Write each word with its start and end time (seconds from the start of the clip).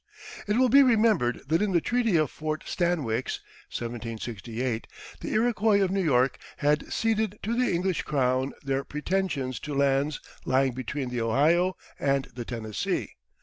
It 0.47 0.57
will 0.57 0.67
be 0.69 0.81
remembered 0.81 1.41
that 1.49 1.61
in 1.61 1.73
the 1.73 1.79
treaty 1.79 2.15
of 2.17 2.31
Fort 2.31 2.63
Stanwix 2.65 3.39
(1768) 3.69 4.87
the 5.19 5.31
Iroquois 5.33 5.79
of 5.83 5.91
New 5.91 6.03
York 6.03 6.39
had 6.57 6.91
ceded 6.91 7.37
to 7.43 7.55
the 7.55 7.71
English 7.71 8.01
crown 8.01 8.53
their 8.63 8.83
pretensions 8.83 9.59
to 9.59 9.75
lands 9.75 10.19
lying 10.43 10.71
between 10.73 11.09
the 11.09 11.21
Ohio 11.21 11.77
and 11.99 12.25
the 12.33 12.45
Tennessee. 12.45 13.17